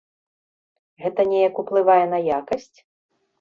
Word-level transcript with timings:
Гэта 1.03 1.21
неяк 1.33 1.55
уплывае 1.65 1.99
на 2.15 2.19
якасць? 2.39 2.77